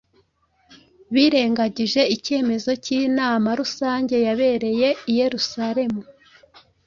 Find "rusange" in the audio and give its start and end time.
3.59-4.15